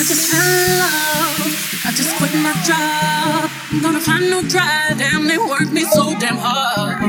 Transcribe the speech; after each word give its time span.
I 0.00 0.02
just 0.02 0.30
fell 0.30 0.40
in 0.40 0.78
love. 0.80 1.84
I 1.84 1.92
just 1.92 2.16
quit 2.16 2.32
my 2.40 2.54
job. 2.64 3.50
I'm 3.70 3.82
gonna 3.82 4.00
find 4.00 4.30
no 4.30 4.40
drive. 4.40 4.96
Damn, 4.96 5.28
they 5.28 5.36
work 5.36 5.70
me 5.70 5.82
so 5.82 6.18
damn 6.18 6.38
hard. 6.38 7.02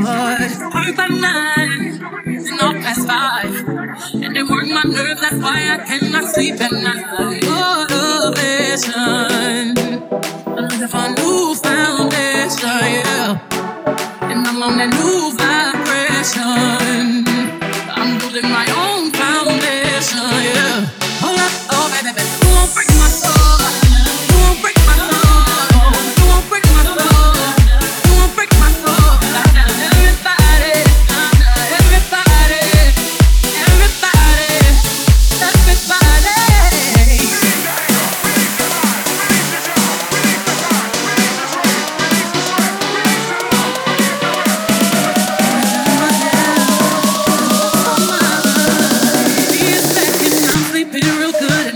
Work 0.74 0.96
by 0.96 1.08
nine 1.08 2.04
and 2.26 2.60
all 2.60 2.74
past 2.84 3.06
five. 3.08 3.66
And 4.22 4.36
they 4.36 4.42
work 4.42 4.66
my 4.66 4.82
nerves. 4.82 5.22
That's 5.22 5.36
why 5.36 5.72
I 5.72 5.78
cannot 5.86 6.34
sleep 6.34 6.60
at 6.60 6.70
night. 6.70 7.40
Oh, 7.44 7.86
the. 7.88 8.02
I'm 10.44 10.68
looking 10.68 10.88
for 10.88 10.98
a 10.98 11.14
newfound 11.14 12.11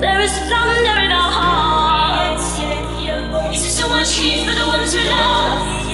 There 0.00 0.20
is 0.20 0.32
thunder 0.32 0.98
in 1.04 1.12
our 1.12 1.30
hearts. 1.30 2.58
It's 3.54 3.74
so 3.78 3.88
much 3.88 4.14
heat 4.16 4.44
for 4.46 4.54
the 4.54 4.66
ones 4.66 4.94
we 4.94 5.04
love? 5.04 5.84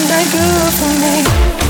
one 0.00 0.08
night 0.08 0.32
girl 0.32 0.70
for 0.70 1.00
me. 1.00 1.69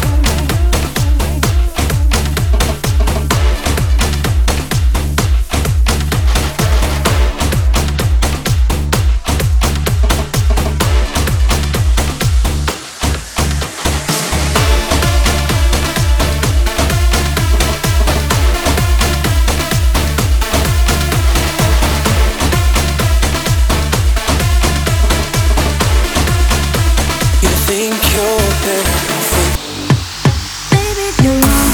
Baby, 30.71 31.07
you're 31.23 31.41
wrong. 31.41 31.73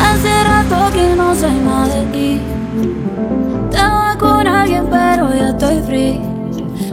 Hace 0.00 0.32
rato 0.44 0.90
que 0.92 1.14
no 1.14 1.34
soy 1.34 1.60
más 1.60 1.94
de 1.94 2.02
ti. 2.06 2.40
Estaba 3.70 4.16
con 4.18 4.46
alguien, 4.46 4.86
pero 4.90 5.32
ya 5.32 5.50
estoy 5.50 5.80
free. 5.86 6.20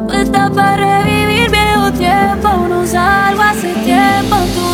Vuelta 0.01 0.51
para 0.51 1.03
revivir 1.03 1.49
viejo 1.49 1.91
tiempo. 1.93 2.67
No 2.69 2.85
salgo 2.85 3.41
hace 3.41 3.73
tiempo 3.83 4.35
tu. 4.53 4.73